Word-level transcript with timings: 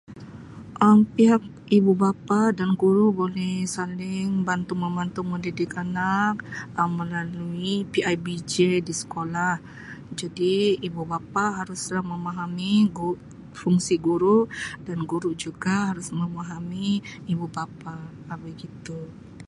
Um 0.85 0.99
Pihak 1.15 1.43
ibu 1.77 1.91
bapa 2.03 2.41
dan 2.57 2.69
guru 2.83 3.05
boleh 3.21 3.55
saling 3.75 4.29
bantu-membantu 4.49 5.21
mendidik 5.31 5.71
anak 5.83 6.35
Um 6.81 6.89
melalui 6.99 7.73
PIBG 7.93 8.53
di 8.87 8.93
sekolah 9.01 9.53
jadi 10.19 10.55
ibu 10.87 11.01
bapa 11.13 11.43
haruslah 11.59 12.03
memahami 12.13 12.73
gu- 12.97 13.23
fungsi 13.61 13.95
guru 14.07 14.39
dan 14.87 14.99
guru 15.11 15.29
juga 15.45 15.75
harus 15.89 16.07
memahami 16.21 16.87
ibu 17.33 17.45
bapa 17.57 17.93
Um 18.31 18.41
begitu. 18.45 18.99